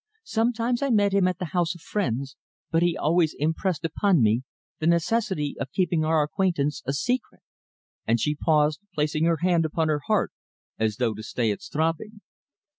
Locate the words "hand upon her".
9.43-10.01